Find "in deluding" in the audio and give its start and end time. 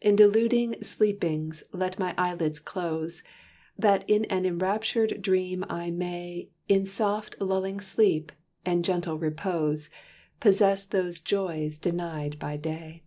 0.00-0.80